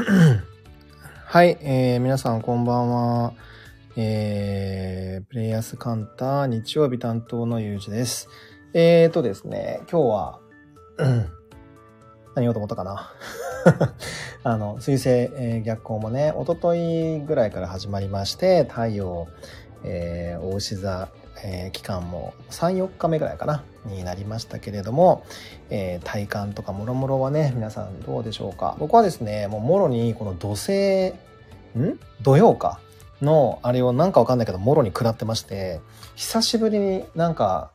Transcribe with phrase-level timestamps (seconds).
[1.26, 3.32] はい、えー、皆さんこんばんは。
[3.96, 8.28] えー、プレイヤースカンター日曜日担当のゆうじです。
[8.72, 10.40] えーとですね、今日は、
[12.34, 13.12] 何言おうと思ったかな
[14.42, 19.28] あの、水星、えー、逆行もね、おとといぐらいから始まりまして、太陽、
[19.84, 21.10] えー、大牛座、
[21.42, 25.24] えー、期間も3、4日目ぐらいかな、になりましたけれども、
[25.70, 28.76] えー、体感とかもろもろはね、皆さんどうでしょうか。
[28.78, 31.08] 僕はですね、もうもろにこの土星、
[31.78, 31.98] ん？
[32.22, 32.80] 土曜か？
[33.22, 35.80] の、あれをなんかわかんないけど、もろに食らってまして、
[36.14, 37.72] 久しぶりになんか、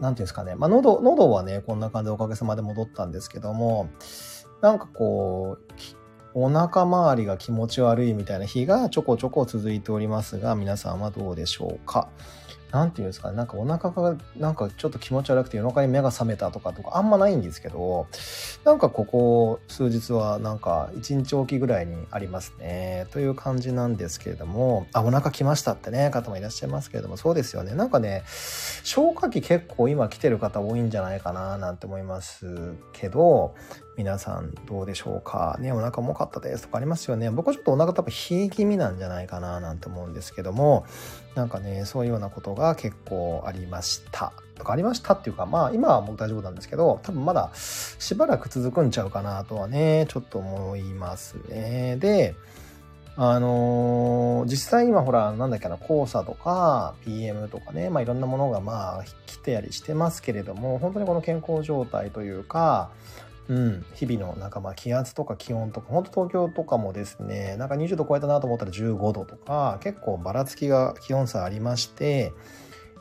[0.00, 3.88] なんていうんですかね、まあ、喉、喉はね、こんな感じでおかげさまで戻ったんですけども、
[4.60, 5.72] なんかこう、
[6.34, 12.08] お腹周りが気持ち悪いみたいな日がちょこちょこ続いておりますが、皆さんはどうでしょうか。
[12.70, 18.06] なんていうんですかね、なんかお腹がなんかちょっと気持ち悪くて夜中に目が覚めたとかとかあんまないんですけど、
[18.64, 23.06] なんかここ数日はなんか1日おきぐらいにありますね。
[23.10, 27.74] という感じなんですけれども、あ、お腹来ましたってね、方もいらっしゃいますけれども、そうですよね。
[27.74, 28.22] なんかね、
[28.84, 33.54] 消化器結構今来てる方多いんじゃないかななんて思いますけど、
[33.96, 37.30] 皆さんどうでしょうかね、お腹もかったですとかありますよね。
[37.30, 40.86] 僕はちょっとお腹多分冷え気味なんじゃないかななんて思うんですけども、
[41.34, 44.32] なんかね、そういうようなことが結構ありました。
[44.56, 51.96] とかありましたっていうか、まあ今はもう大丈夫なんですけど、多分まだしばらく続くんちゃうかなとはね、ちょっと思いますね。
[51.98, 52.34] で、
[53.16, 62.90] あのー、実際今ほら、なんだっけな、黄砂とか PM とかね、まあいろんなものがまあ来てやりしてますけれども、本当にこの健康状態というか、
[63.50, 72.32] うん、日々のなんかまあ気圧とか気温とか、本当東京とかもですね、なんか20度超えたなと思ったら15度とか、結構ばらつきが気温差ありまして、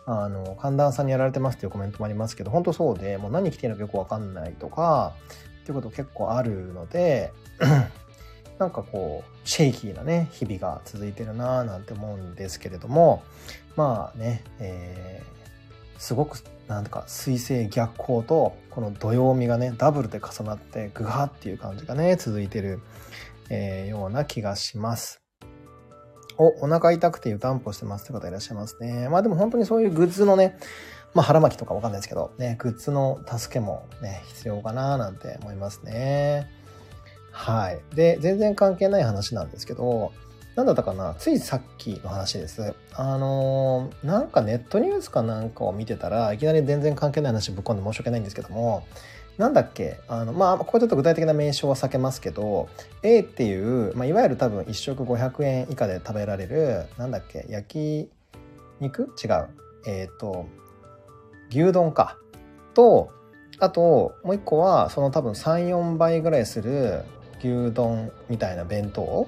[0.07, 5.13] あの、寒暖差にやられてますっていうコメントもありますけど、本当そうで、もう何着てるのかよくわかんないとか、
[5.61, 7.31] っていうこと結構あるので、
[8.57, 13.21] なんかこう、シェイキーなね、日々が続いてるなぁなんて思うんですけれども、
[13.75, 22.79] まあね、えー、すごくなんとか水星逆行とこの土曜日がねダブルで重なってグハっていう感じがね続いてる、
[23.49, 25.21] えー、ような気がします。
[26.37, 29.09] お、お腹痛くて湯たんぽしてますって方いらっしゃいますね。
[29.09, 30.57] まあでも本当にそういうグッズのね、
[31.13, 36.47] まあ腹巻きとかわかんないですけど、ね、グッズの助けもね、必要かななんて思いますね。
[37.31, 37.81] はい。
[37.93, 40.13] で、全然関係ない話なんですけど、
[40.59, 41.15] なんだったかな？
[41.17, 42.73] ついさっきの話です。
[42.93, 48.85] あのー、なんかネットニュースかなんかを見てたらいきなり全然関係ない話ぶっ込んで申し訳ないんですけども、
[49.37, 50.01] なんだっけ？
[50.09, 52.67] あの、まあ、これちょっと具体的な名称は避けますけど、
[53.03, 57.45] A っていう、まあ、いわゆる多分1食500円以下で食べられる、なんだっけ？
[57.47, 58.09] 焼
[58.81, 59.03] 肉？
[59.23, 59.47] 違う。
[59.87, 60.45] えっ、ー、と、
[61.51, 62.17] 牛丼か。
[62.73, 63.11] と、
[63.59, 67.05] あと、もう一個は、その多分3、4倍ぐらいする
[67.39, 69.25] 牛丼みたいな弁当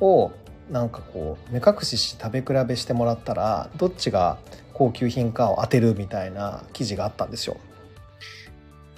[0.00, 0.32] を
[0.70, 4.38] なんかこう目隠しし食べ比べしてもらったらどっちが
[4.72, 7.56] 高級品かを当てるみたいな記事があったんですよ。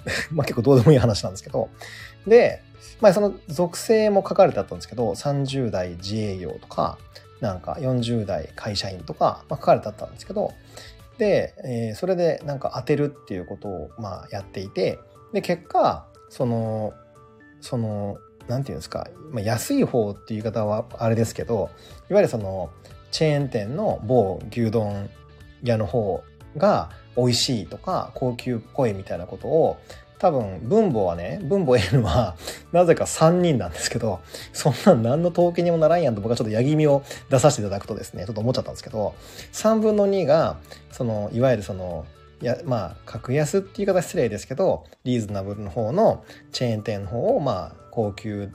[0.31, 1.69] まあ結構どうでもいい話なんですけど。
[2.27, 2.61] で、
[3.01, 6.97] まあその属性も書かれてあったんですけど、30代自営業とか、
[7.41, 10.53] なんか40代会社員とか、まあ、書かれてあったんですけど、
[11.17, 14.99] で、えー、それでなんか当てるっていうことをまあやっていて、
[15.33, 16.93] で、結果、その、
[17.61, 18.17] その、
[18.47, 21.69] なんていうんですか、まあ、安い方っていう言い方はあれですけど
[22.09, 22.69] いわゆるその
[23.11, 25.09] チェーン店の某牛丼
[25.63, 26.23] 屋の方
[26.57, 29.77] が美味しいとか高級っぽいみたいなことを
[30.17, 32.35] 多分分母はね分母 N は
[32.71, 34.21] なぜか3人なんですけど
[34.53, 39.13] そんな何の統計にもならんやんと僕はちょっとやぎみを出させていただくとですねちょっと思っちゃったんですけど
[39.53, 40.57] 3分の2が
[40.91, 42.05] そのいわゆるその
[42.41, 48.51] やまあ格安っていう言い方失礼ですけどリーズナブルの方のチェーン店の方をまあ高級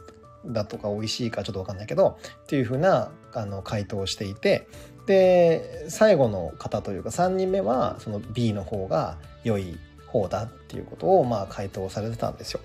[0.47, 4.67] だとか美味しいかちょっと分かんないけどっていうふうなあの回答をしていて
[5.07, 12.61] で最後の方というか3人目はその B の方が良い方だっていうことをまあ回答されてたんですよ。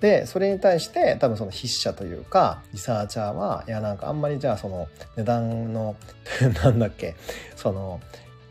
[0.00, 5.96] でそれに対して多分その筆者というかリサーチャーはいやなんかあんまりじゃあその値段の
[6.62, 7.16] なんだっけ
[7.56, 8.00] その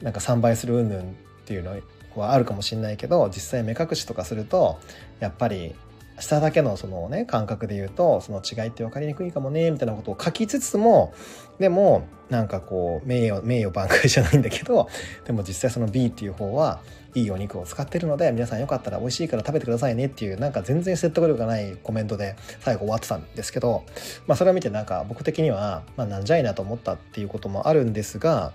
[0.02, 1.06] なんか3倍する云々っ
[1.46, 1.76] ていうの
[2.20, 4.80] はあるかもしれないけど実際目隠しとかすると
[5.20, 5.76] やっぱり
[6.20, 11.14] 下だけのそのね感覚で言うとその違いって分かりにくいかもねみたいなことを書きつつも
[11.60, 14.90] でもなんかこう名誉名誉挽回じゃないんだけど
[15.26, 16.82] でも実際その B っていう方は
[17.14, 23.84] いいお肉を使ってるので皆さんよかったら美味しいから食べてくださいねっていうなんか全然説得力がないコメントで最後終わってたんですけど
[24.28, 28.54] まあそれを見てなんか僕的にはまあなんじゃいなと思ったっていうこともあるんですが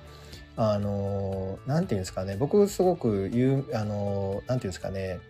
[0.56, 2.36] あの何て言うんですかね。
[2.38, 5.20] 僕すごく言うあの何て言うんですかね。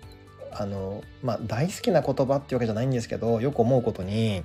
[0.54, 4.44] あのまあ大好きな言葉っていうわけじゃないんですけどよく思うことに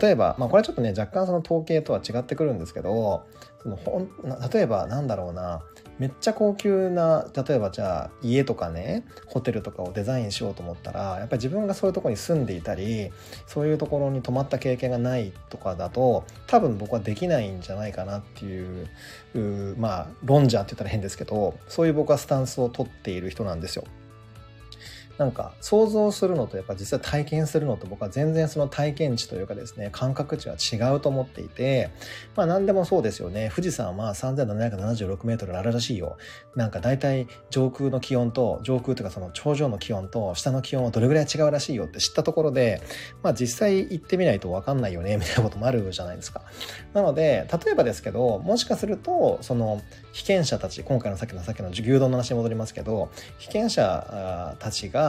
[0.00, 3.26] 例えば、まあこれはちょっとね、若干その統計とは違ってくるんですけど、
[3.62, 4.08] そのほん
[4.50, 5.62] 例えばなんだろうな、
[5.98, 13.10] めっちゃ高級な例えばじゃあ家とかねホテルとかをデザインしようと思ったらやっぱり自分がそういうとこに住んでいたり
[13.46, 18.88] そういうところに泊まった経験がないとかだと多分僕はできないんじゃないかなっていう
[19.78, 23.84] まあ論者って言ったら変ですけどそういう僕はスタンスを取っている人なんですよ。
[25.18, 31.90] なんか想像するのとやっぱ実際体験するのと僕は全然その体験値というかですね感覚値は違うと思っていて
[32.34, 33.50] まあ何でもそうですよね。
[33.54, 36.16] 富士山は3776メートルあるらしいよ。
[36.56, 42.82] なんか大体上空の気温と上空というかその頂上の気温と下の気温はどれぐらい違うらしいよって知ったところで
[43.22, 46.42] まあ実際行ってみないと分かんないよねみたいなこともあるじゃないですか。
[46.94, 49.80] なので例えばですけどもしかするとその
[50.12, 55.01] 被験者たち今回のさっきのさっきの牛丼の話に戻りますけど被験者たちが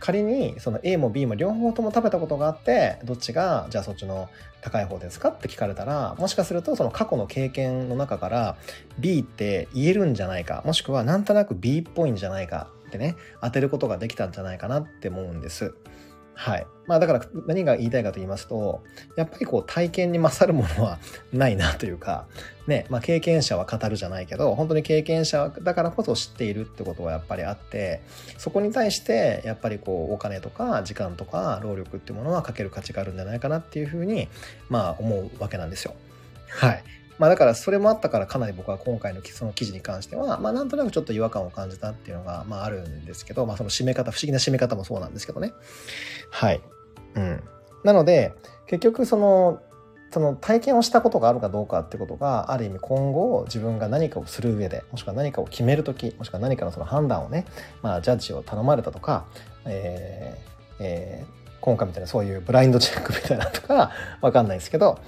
[0.00, 4.28] 仮にその A も B も両方とも食べたことがあってどっちがじゃあそっちの
[4.60, 8.56] 高い方ですかって聞かれたらもしかするとその過去の経験の中から
[8.98, 15.74] B って言えるんじゃないかもしくはなんとなく B っぽいんじゃないかってね当てることができたんじゃないかなって思うんです。
[16.34, 16.66] はい。
[16.86, 18.82] まあだから何が言いたいかと言いますと、
[19.16, 20.98] やっぱりこう体験に勝るものは
[21.32, 22.26] ないなというか、
[22.66, 28.02] ね、まあ経験者は語るじゃないけど、本当に経験者だからこそ知っているってことはやっぱりあって、
[28.36, 34.28] そこに対してやっぱりこうお金とか時間とか労力っていうものはかける価値があるんじゃないかなっていうふうに、
[34.68, 35.94] まあ思うわけなんですよ。
[36.48, 36.84] はい。
[37.18, 45.52] まあだからそれもあったからかなり僕は今回のその記事に関しては、まあなんとなくちょっと違和感を感じたっていうのが、まああるんですけど、まあその締め方、不思議な締め方もそうなんですけどね。
[46.30, 46.60] はい。
[47.14, 47.42] うん。
[47.84, 48.34] なので、
[48.66, 49.60] 結局その、
[50.14, 57.46] その体験をしたことがあるかどうかってことがある意味今後自分が何かをする上でもしくは何かを決める時もしくは何かのその判断をね
[57.82, 59.24] まあジャッジを頼まれたとか、
[59.64, 63.90] えーえー、今回みたいなそういうブラインドチェックみたいなとか
[64.20, 64.98] わかんないですけど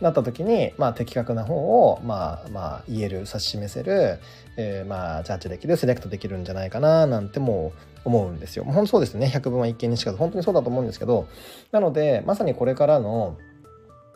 [0.00, 4.20] なった時に、まあ、的確な方を、まあ、まあ、言える、指し示せる、
[4.56, 7.72] えー、まあ、ジャッジできる、セレクトできるんじゃないかな、なんても
[8.04, 8.64] う思うんですよ。
[8.64, 9.28] 本当そうですね。
[9.28, 11.26] 百分は一見にしかず、本当にそうだと思うんですけど、
[11.70, 13.36] なので、まさにこれからの、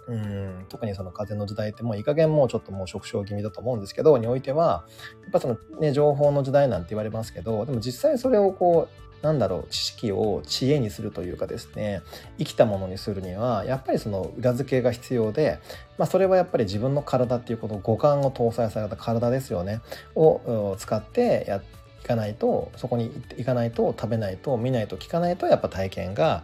[0.08, 4.84] うん、特にその風の時代ってもういい加減もうちょっともう縮小気味だと思うんですけど、においては、
[5.22, 12.02] やっぱそのね、情報の時代なんて言われますけど、でも実際それをこう、なんだろう知識を知恵にするというかですね
[12.38, 15.58] 生きたものにするにはやっぱりその裏付けが必要で、
[15.98, 19.80] まあ、それはやっぱり自分の体っていうこと五感を搭載された体ですよね。
[20.14, 21.62] を使ってや
[22.02, 26.42] いかないとそこに行かないと食べないと見ないと聞かないとやっぱ体験が、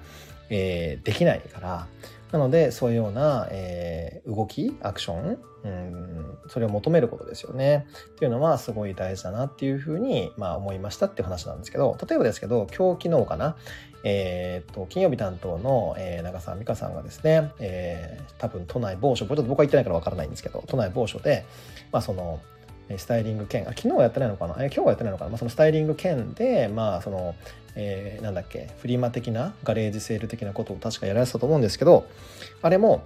[0.50, 1.86] えー、できないから。
[2.34, 7.86] なので、そういうような、えー、動き、アクション、うん、それを求めることですよね。
[8.08, 13.54] っていうのはすごい大事だなっていうふうに、まあ、思いましたっていう話なんですけど、例えばですけど、今日昨日かな、
[14.02, 21.46] えー、っと、金曜日担当の、えー、長澤美香さんがですね、えー、多分都内某所、ちょっと僕は行ってないからわからないんですけど、都内某所で、
[21.92, 22.40] まあその、
[22.96, 25.30] スタイリング兼、あ、昨日はやってないのかな、今日はやってないのかな？
[25.30, 27.34] まあそのスタイリング兼で、まあその、
[27.76, 28.70] えー、なんだっけ？
[28.78, 32.06] フリマ的なガレージセール的なことを確かやられてたと思うんですけど
[32.62, 33.02] あれも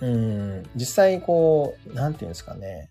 [0.00, 2.90] うん実際こう何て言うんですかね、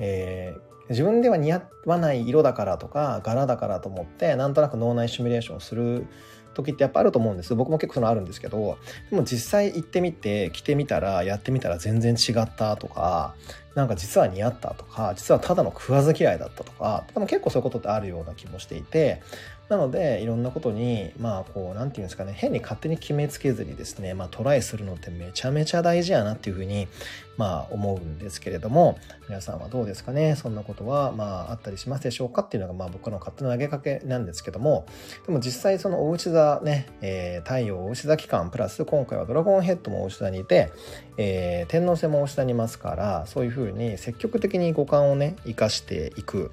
[0.00, 6.06] えー、自分では似合わない色だからとか柄だからと思ってなんとなく脳内シミュレーションをする
[6.54, 7.54] 時ってやっぱあると思うんです。
[7.54, 8.78] 僕も結構そのあるんですけど
[9.10, 13.34] でも実際行ってみて着てみたらやってみたら全然違ったとか
[13.74, 19.22] なんか実は似合ったとか実はただの食わず嫌いだったとかでも結構そういうことってあるような気もしていて
[19.70, 26.88] なのでいろんなことにまあこう何て言うんですかね変に勝手に決めつけずにですねまあトライするのってめちゃめちゃ大事やなっていうふうに
[27.36, 28.98] まあ思うんですけれども
[29.28, 30.34] 皆さんはどうですかね？
[30.34, 34.86] そんなことはまああったりしますでしょうかっていうのがまあ僕の勝手な投げかけなんですけども
[35.24, 40.72] でも実際そのおうち座ね、えー、太陽おうち座期間プラス今回はドラゴンヘッドもおうち座にいて、
[41.16, 46.50] えー、天皇星もおうち座にいますからそういうふうに積極的に五感をね生かしていく。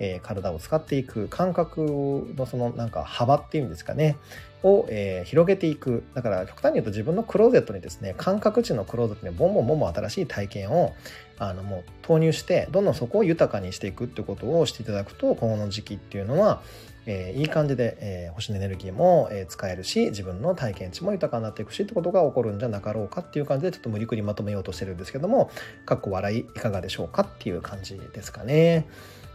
[0.00, 4.16] えー、体を使っていく感覚のそのなんか幅っていうんですかね
[4.62, 10.94] を、えー、広げていくだから極端に言うと自分のクローゼットにですね感覚値のクローゼットにボンボンボンボン新しい体験を
[11.38, 16.62] あのもう投入してどんどんそこを豊かにしていくってことをしていただくと今後の時期っていうのは
[17.06, 25.50] えー、いい感じで、えー、星のエネルギーも、えー、使えるし自分の体験値も豊かになっていくしってことが起こるんじゃなかろうかっていう感じでちょっと無理くりまとめようとしてるんですけども
[25.86, 28.86] かっこ笑いいかがでしょうかっていう感じですかね。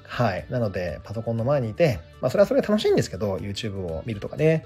[0.08, 0.46] はい。
[0.50, 4.66] なので、パソコンの前にいて、まあ、それはそれで楽しいんですけど、YouTube を見るとかね。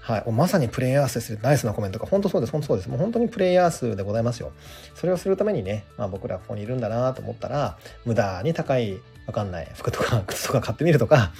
[0.00, 0.32] はい。
[0.32, 2.88] まさにプレイヤー数ですナイスなコメントが、本当そうです、本当そうです。
[2.88, 4.52] もう本当にプレイヤー数でございますよ。
[4.96, 11.32] それをするためにね、まあ僕らここにいるんだなと思ったら、無駄に高い、わかんない服とか 靴とか買ってみるとか、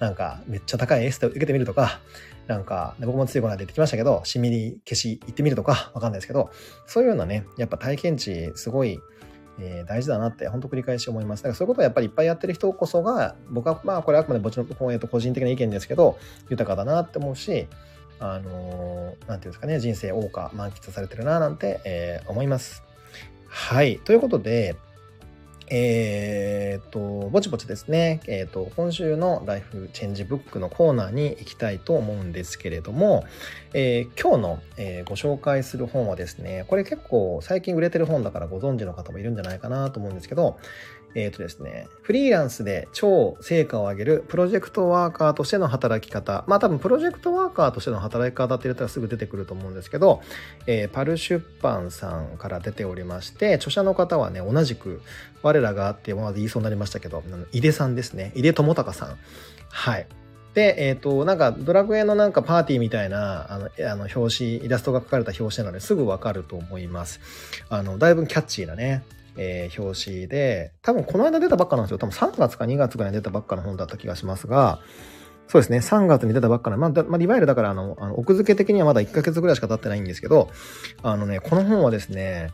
[0.00, 2.00] なんかめっちゃ高いエステを受けてみるとか、
[2.48, 6.50] なんか、僕もついこの間言ってきましたけど、シミリ消し行ってみるとか、わかんないですけど、
[6.86, 8.98] そういうようなね、やっぱ体験値すごい、
[9.60, 11.42] えー、大事だなって、本当繰り返し思います。
[11.42, 17.66] だからそういうことをやっぱりいっぱいやってる人こそが、僕は、まあこれあくまでもちろん個人的な意見ですけど、豊かだなって思うし、
[18.20, 22.82] あのー、なんていうんですかね、人生謳歌満喫されてるななんて、えー、思います。
[23.48, 23.98] はい。
[23.98, 24.76] ということで、
[25.70, 33.24] えー、っと、ぼちぼちですね、えー、っと、今週のライフチェンジブックのコーナーに行きたいと思うんですけれども、
[33.74, 40.58] えー、今日の、えご紹介する本はですね、これ結構最近売れてる本だからご存知の方もいるんじゃないかなと思うんですけど、
[41.18, 46.44] えっ、ー、とですね、フリーランスで超成果を上げるプロジェクトワーカーとしての働き方。
[46.46, 50.22] まあ多分プロジェクトワーカーとしての働き方って言ったらすぐ出てくると思うんですけど、
[50.66, 55.02] えー、パル出版さんから出ておりまして、著者の方はね、同じく
[55.42, 57.22] 我らがってまず言いそうになりましたけど、
[57.52, 58.32] 井出さんですね。
[58.36, 59.16] 井出智隆さん。
[59.70, 60.06] はい。
[60.54, 67.20] で、えっ、ー、と、なんか、ドラクエのなんかパーティーみたいな、あの、あの表紙、イラストが描かれた表紙なのですぐわかると思います。
[67.68, 69.04] あの、だいぶキャッチーなね、
[69.36, 71.98] えー、表紙で、多分この間出たばっかなんですよ。
[71.98, 74.80] 多分3月か2月ぐらいに出たばっかの本だった気がしますが、
[75.48, 80.50] そうですね、3月に出たばっかの、まあ、まあ、いわゆるだからあの、あの奥付け的にはまだ1ヶ月ぐらいしか経ってないんですけど、
[81.02, 82.50] あのね、この本はですね、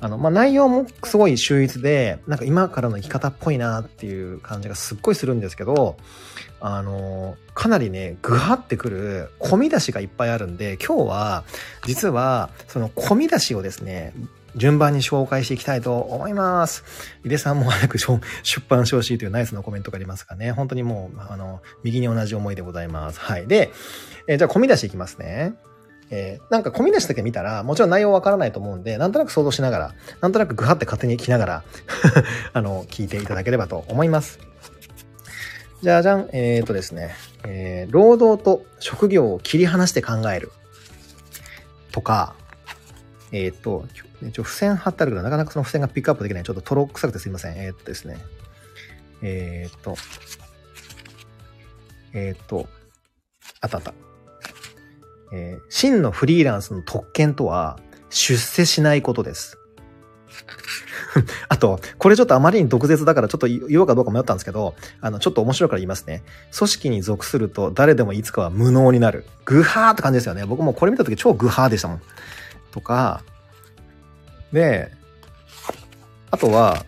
[0.00, 5.98] あの、まあ、内容もすごい秀逸で、なんか今からの生き方っぽいなっていう感じがすっごいするんですけど、
[6.60, 11.44] あの、かなりね、ぐはってくる、込み出しがいっぱいあるんで、今日は、
[11.84, 14.14] 実は、その込み出しをですね、
[14.56, 16.84] 順番に紹介していきたいと思います。
[17.24, 18.20] 井出さんも早く出
[18.68, 23.20] 版してほしいというナイスのコメントがありますがね、本当にもう、あの、右に同じ思いでございます。
[23.20, 23.46] はい。
[23.46, 23.70] で、
[24.26, 25.54] えー、じゃあ、込み出しいきますね。
[26.10, 31.64] えー、なんか込み出しだけ見たら、もちろん内容わからないと思うんで、なんとなく想像しながら、なんとなくグハって勝手に聞きながら
[32.54, 34.38] あの、聞いていただければと思います。
[35.82, 37.14] じゃあじゃん、えっ、ー、とですね、
[37.44, 40.50] えー、労働と職業を切り離して考える。
[41.92, 42.34] とか、
[43.32, 43.84] えっ、ー、と、
[44.22, 46.44] 一応付箋貼ってあるけど、なかなかその付箋がピックアップできない。
[46.44, 47.56] ちょっととろ臭くてすいません。
[47.56, 48.18] えー、っとですね。
[49.22, 49.96] えー、っと、
[52.12, 52.68] えー、っと、
[53.60, 53.94] あったあった。
[55.32, 57.78] えー、真のフリーランスの特権とは、
[58.10, 59.58] 出世しないことです。
[61.48, 66.22] あと、これちょっとあまりに毒舌だからちょっと言おうかどうか迷ったんですけど、あの、ちょっと面白いから言いますね。
[66.56, 69.24] 組織に属すると誰でもいつかは無能になる。
[69.44, 70.44] グハーって感じですよね。
[70.46, 72.02] 僕もこれ見た時超グハーでしたもん。
[72.70, 73.22] とか、
[74.52, 74.90] で、
[76.30, 76.84] あとは、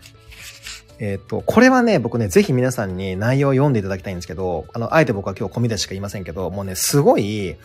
[0.99, 7.57] えっ、ー、と、これはね、僕ね、ぜひ皆さんに内容を読んでいただきたいんですけど、あの、あえて僕は今日込み出しか言いませんけど、もうね、すごい、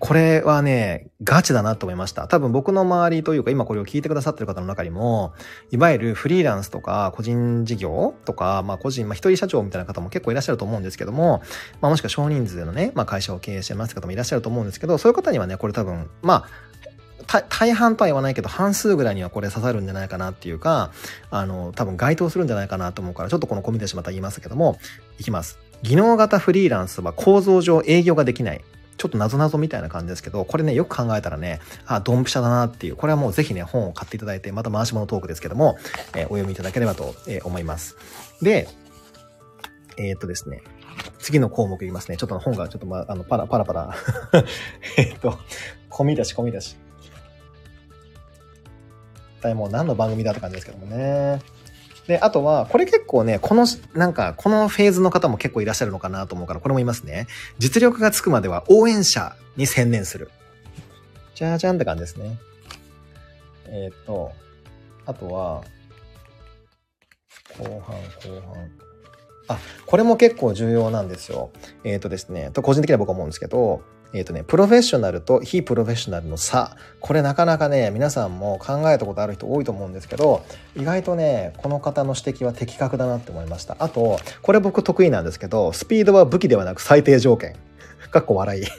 [0.00, 2.26] これはね、ガチだなと思いました。
[2.26, 5.34] 多分僕の周りというか、今これを聞いてくださってる方の中にも、
[5.70, 11.42] いわゆるフリーランスとか、個人事業とか、まあ個人、まあ一人社長みたいな方も結構いらっしゃると思うんですけども、
[11.82, 16.69] まあもしくは少人数のね、まあ会社を経営してます方もいらっしゃると思うんですけど、そういう方にはね、これ多分、まあ、
[17.48, 20.90] 大半とは言わないけど、半数ぐらいにはこれ刺さるんじゃないかなっていうか、
[21.30, 24.78] あの、多分該当するんじゃないかなと思うから、ちょっとこのコミ出しまた言いますけども、
[25.18, 25.58] いきます。
[25.82, 28.64] 技能型フリーランスは構造上営業ができない。
[28.96, 35.78] ちょっと謎々みたいな感じですけど、これね、よく考えたらね、あ、ドンピシャだなっていう、これはもうぜひね、本を買っていただいて、また回し物トークですけども、
[36.14, 37.96] えー、お読みいただければと、え、思います。
[38.42, 38.68] で、
[39.96, 40.62] えー、っとですね、
[41.18, 42.16] 次の項目言いますね。
[42.16, 43.94] ちょっと本がちょっとま、あの、パラパラパラ
[44.98, 45.38] えっと、
[45.88, 46.76] 込み出し込み出し。
[49.40, 51.40] 体もう何の番組だって感じですけどもね。
[52.06, 57.26] で、あとは、これ結構ね、この、なんか、このフェーズの方も結構いらっしゃるのかなと思うから、これも言いますね。
[57.58, 60.30] 実力がつくまでは応援者に専念する。
[61.34, 62.38] じゃじゃんって感じですね。
[63.66, 64.32] えー、っと、
[65.06, 65.62] あとは、
[67.58, 68.70] 後半、後半。
[69.48, 71.50] あ、これも結構重要なんですよ。
[71.84, 76.76] えー、っとですね、と個人的には僕は思うんですけど、えっ、ー、とね、プロフェッショナルと非プロフェッショナルの差。
[76.98, 80.44] これなかなかね、皆さんも考えたことある人多いと思うんですけど、
[80.76, 83.76] 意外とね、この方の指摘は的確だなって思いました。
[83.78, 87.54] あと、これ僕得意なんですけど、スピードは武器ではなく最低条件。
[88.10, 88.64] かっこ笑い。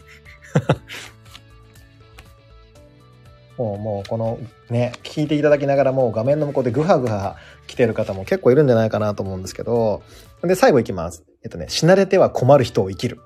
[3.57, 10.03] もう、もう、このね、聞いていただきながらもう画面の向こうでグハグハ来てる方も結構いるんじゃないかなと思うんですけど、
[10.43, 11.23] で、最後いきます。
[11.43, 13.19] えっとね、死なれては困る人を生きる。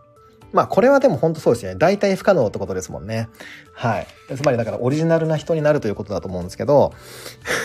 [0.55, 1.75] まあこれはでも本当そうですね。
[1.75, 3.27] 大体不可能ってことですもんね。
[3.73, 4.07] はい。
[4.35, 6.93] つまりだからオリジナルな人になるということだと思うんですけど、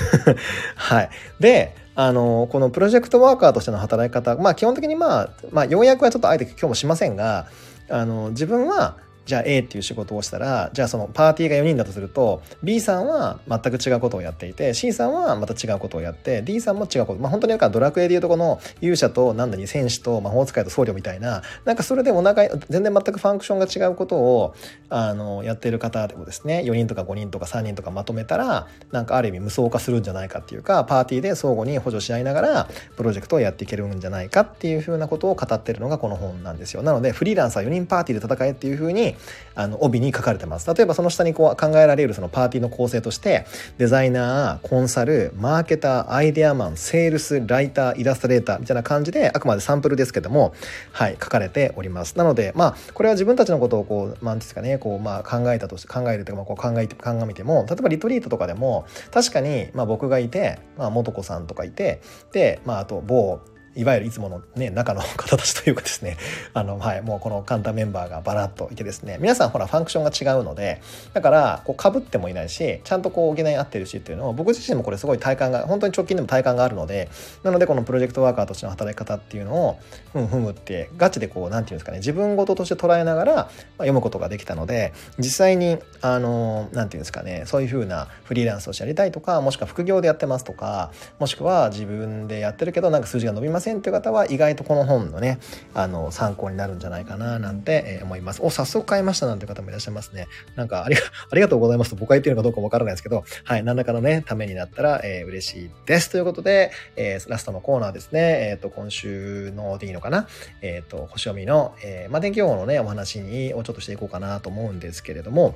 [0.75, 1.11] はい。
[1.38, 7.47] で、あの、このプロジェクトワーカーとしての働き方、まあ基本的にまあ、まあ要約はちょっとあえて今日もしませんが、
[7.88, 8.97] あの、自分は
[9.27, 17.21] じゃあ A っていう仕事をしたら、じゃあそのパーティーが4人だとすると、B さんは全く違うことをやっていて、C さんはまた違うことをやって、D さんも違うこと。
[17.21, 24.55] まあ本当になんかドラクエでいうとこの勇者となんだに戦士と魔法使いと僧侶みたいな、なんかそれでお腹、全然全くファンクションが違うことを、
[24.89, 36.83] あの、やってる方でもですね、4人とか5人とか3人とかまとめたら、なんかある意味無双化するんじゃないかっていうか、パーティーで相互に補助し合いながら、プロジェクトをやっていけるんじゃないかっていうふうなことを語ってるのがこの本なんですよ。
[36.83, 39.17] なので、フリーランサー4人パーティーで戦えっていうふうに、
[39.55, 40.73] あの、帯に書かれてます。
[40.73, 43.47] 例えばその下にこう考えられるそのパーティーの構成として、
[43.79, 50.55] デザイナー、コンサル、マーケター、アイデアマン、セールス、ライター、イラストレーターみたいな感じで、あくまでサンプルですけども、
[50.93, 52.17] はい、書かれております。
[52.17, 62.00] なので、まあ、これは自分たちのことをこう、なんですかね、こう、まあ、考えたとして、考えるというか、こう考えて、鑑みても、例えばリトリートとかでも、確かに、まあ僕がいて、まあ、元子さんとかいて、
[62.33, 63.41] で、まあ、あと、某
[63.77, 66.17] いわゆるいつものね、中の方たちというかですね、
[66.55, 70.81] あの、はい、もうこの簡単メンバーがバラッといてですね、皆さんほらファンクションが違うので、
[71.15, 77.09] だから、こう被ってもいないし、ちゃんとこう補い合ってるしっていうのを、僕自身もこれすごい体感が、本当に直近でも体感があるので、
[77.45, 79.79] なのでこのプロジェクトワーカーとしての働き方っていうのを、
[80.12, 83.47] ふむふむって、ガチでこう、なんていうんですかね、自分事として捉えながら、まあ、
[83.79, 95.38] 読むことができたので、実際に、あの、なんていうんですかね、そういうふうなフリーランスをしてやりたいとか、もしくは副業でやってますとか、もしくは自分でやってるけど、なんか数字が伸びまませんっていう方は、意外とこの本のね、
[95.75, 98.40] あの、参考になるんじゃないかな、なんて思います。
[98.43, 100.26] お、早速買いましたなんて方もいらっしゃいますね。
[100.57, 106.11] なんか、ありが、 ありがとうございますと僕が言ってるのかどうかわからないですけど、はい、何らかのね、ためになったら、えー、嬉しいです。
[106.11, 110.26] ということで、えー、ラストのコーナーですね、えっ、ー、と、今週のでいいのかな、
[110.62, 115.55] えっ、ー、と、星読みの、えー、まあ、天気予報のね、お話に、をちょっとしていこうかなと思うんですけれども、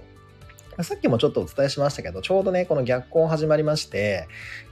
[0.83, 4.27] さっきもちょっとお伝えしましたけど、ちょうどね、この逆行始まりまして、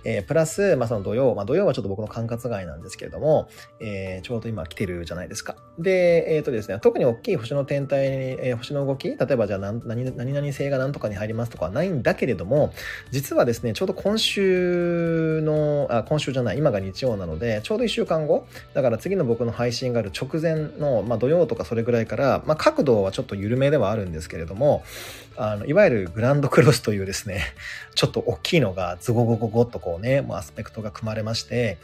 [0.05, 5.55] えー、プラス、まあ、その土曜、まあ、土曜はちょっと僕の管轄外なんですけれども、えー、ちょうど今来てるじゃないですか。
[5.79, 12.73] で、えっ、ー、とですね、特に大きい星の天体、えー、星の動き、例えばじゃあ何、何、何々星が何とかに入りますとかはないんだけれども、
[13.13, 24.83] 実はですね、ちょうど今週の、あ、今週じゃない、今が日曜なので、ちょうど1週間後、だから次の僕の配信がある直前の、まあ、土曜とかそれぐらいから、まあ、角度はちょっと緩めではあるんですけれども、
[25.37, 27.43] あの、いわゆるグランドクロスというですね、
[27.95, 31.79] ちょっと大きいのがズゴゴゴゴっとこうね、もうアスペクトが組まれまして、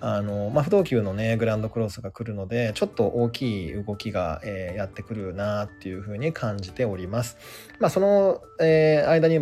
[0.00, 7.36] あの、まあ、不動級のね、グランドクロスが来るので、ちょっと大きい動きが、えー、やってくるなっていうふうに感じております。
[7.78, 9.40] まあ、その、えー、間に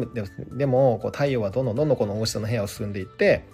[0.53, 3.45] でも、こう太陽はどんどんどんどんこの大下の部屋を進んでいって、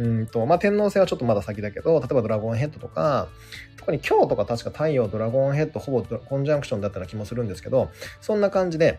[0.00, 3.28] うんと、まあ、天皇星はちょっとまだ先だけど、例えばドラゴンヘッドとか、
[3.76, 7.90] 特に今日とか確か太陽、ドラゴンヘッド、ほぼコンジャンクションだったら気もするんですけど、
[8.22, 8.98] そんな感じで、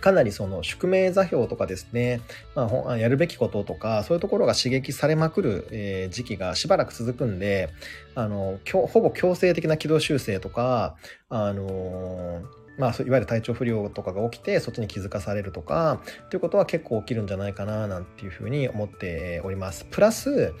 [0.00, 2.20] かなりその宿命座標とかですね、
[2.54, 7.70] まあ、やるべきこととか、そういうところが刺激されまくる、え時期がしばらく続くんで、
[8.14, 10.94] あの、ほぼ強制的な軌道修正とか、
[11.28, 19.86] あのーまあ、いわゆる体調不良とかが起きて、そっちに気づかされるとか、ということは結構起きるんじゃないかな、なんていうふうに思っております。
[19.90, 20.52] プラス、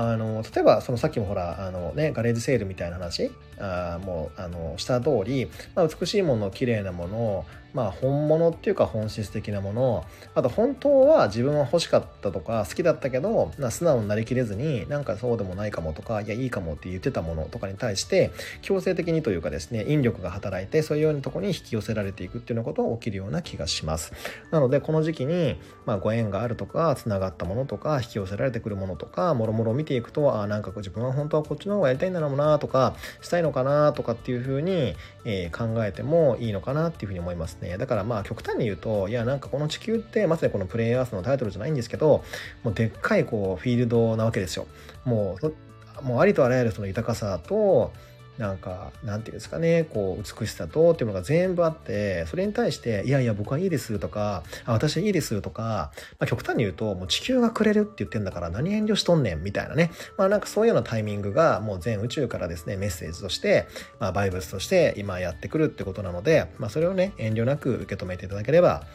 [0.00, 18.30] あの、例えば、そのさっきもほら、あのね、ガレージセールみたいな話、あもう、あの、した通り、まあ、美しいもの、綺麗なもの、まあ、本物っていうか本質的なものあと本当は自分は欲しかったとか好きだったけど素直になりきれずになんかそうでもないかもとかいやいいかもって言ってたものとかに対して
[18.62, 24.12] 強制的にというかですね引力が働いてそういうようなとこに引き寄せられていくっていうようなことが起きるような気がします。
[24.50, 37.78] なのでこの時期に、まあ、ご縁があるとかつながったものとか引き寄せられてくるものとかもろもろ見ていくとあなんか自分は本当はこっちの方がやりたいんだろうなとかしたいのかなとかっていうふうに、えー、考えてもいいのかなっていうふうに思いますね。
[37.78, 42.22] だからまあ極端に言うといやなんかこの地球ってまさにこのプレイヤースのタイトルじゃないんですけど
[42.62, 44.66] もうでっかいこうフィールドなわけですよ。
[45.04, 45.54] もう
[46.02, 47.92] もうありとあらゆるその豊かさと
[48.38, 59.90] なんか、なんていうんですかね、こう、美しさとっていうのが全部あって、それに対して、いやいや、僕はいいですとか、あ私はいいですとか、まあ、極端に言うと、もう地球がくれるって言ってんだから何遠慮しとんねんみたいなね。
[60.16, 63.66] まあなんかそういうようなタイミングがもう全宇宙からですね、メッセージとして、
[63.98, 68.86] まあバイブスとして今やってくるってことなので、まあそれをね、遠慮なく受け止めていただければ、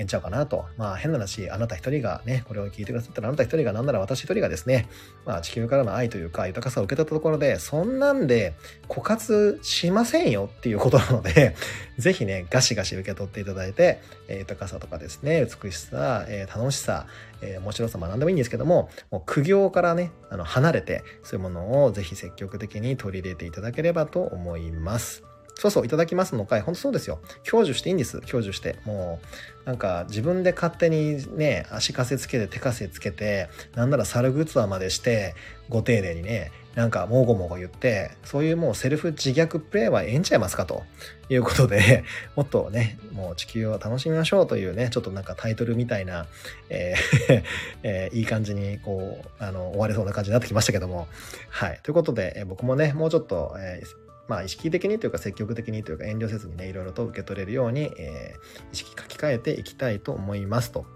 [0.00, 0.64] えんちゃうかなと。
[0.78, 4.88] まあ変な話、あなた一人がね、これを聞いてくださったらあなた一人がなんなら私一人がですね、
[5.26, 8.54] まあ地球からの愛というか豊かさを受け取ったところで、そんなんで
[8.88, 11.54] 枯渇しませんよっていうことなので、
[11.98, 17.06] ぜひね、ガシガシ受け取っていただいて、えー、豊かさとかですね、美しさ、えー、楽しさ、
[17.42, 25.29] えー、面白さ、まあ何でもいいんですけども、もう苦行からね、あの離れて、そういうものをぜひ積極的に取り入れていただければと思います。
[25.54, 27.20] そうそう、いただきますの回、ほんとそうですよ。
[27.44, 28.20] 享受していいんです。
[28.20, 28.78] 享受して。
[28.84, 29.20] も
[29.64, 35.34] う、なんか自分で勝手にね、足かせつけて手かせつけて、なんなら猿グッズまでして、
[35.68, 40.84] ご丁寧にね、なんかもごもご言って、そういうもうセルフ自虐プレイはええんちゃいますかと
[41.28, 42.04] いうことで、
[42.36, 46.26] もっとね、もう地球を楽しみましょうというね、ちょっとなんかタイトルみたいな、
[46.68, 47.42] えー
[47.82, 51.08] えー、いい感じにこう、あの、終われそうな感じになってきましたけども。
[51.48, 51.80] はい。
[51.82, 60.86] ということで、え僕もね、もうちょっと、えーまあ、意識的にというか積極的にというか遠慮せずにね、いろいろと受け取れるように、えー、意識書き換えていきたいと思いますと。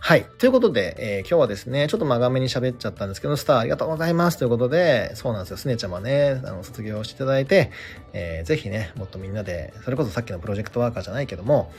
[0.00, 0.24] はい。
[0.38, 5.56] ということで、えー、今日はですね、ちょっと長めに喋っちゃったんですけど、スターありがとうございますということで、そうなんですよ。
[5.58, 7.70] すねちゃんはね、あの、卒業していただいて、
[8.12, 11.72] えー、ぜひね、もっとみんなで、それこそさっきのプロジェクトワーカーじゃないけども、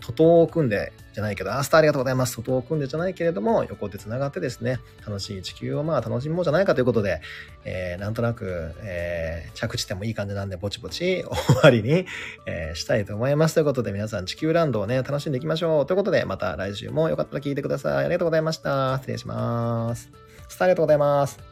[0.00, 2.36] 徒党を組んでじゃないけど、アースターありがとうございます。
[2.36, 7.20] 徒党を組んでじゃないけれども、横で繋がってですね、楽しい地球をまあ楽しもうじゃないかということで、
[7.64, 12.06] えー、なんとなく、えー、着地点もいい感じなんで、ぼちぼち終わりに、
[12.46, 13.54] えー、したいと思います。
[13.54, 15.86] ということで、皆さん地球ランドをね、楽しんでいきましょう。
[15.86, 18.04] ということで、また来週もよかったら聞いてください。
[18.04, 18.96] ありがとうございました。
[18.98, 20.10] 失礼します。
[20.48, 21.49] スターありがとうございます。